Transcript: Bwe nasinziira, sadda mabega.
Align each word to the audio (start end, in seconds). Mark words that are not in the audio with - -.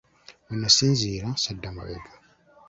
Bwe 0.45 0.55
nasinziira, 0.59 1.29
sadda 1.43 1.69
mabega. 1.75 2.11